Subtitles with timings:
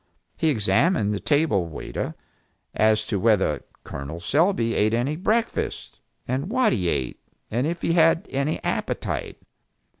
[0.35, 2.15] He examined the table waiter,
[2.73, 4.19] as to whether Col.
[4.19, 7.19] Selby ate any breakfast, and what he ate,
[7.51, 9.43] and if he had any appetite.